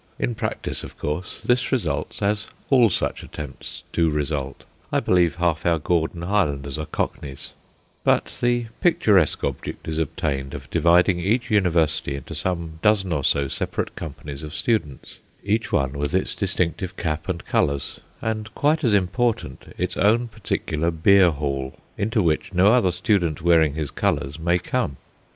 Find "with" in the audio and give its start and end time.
15.93-16.15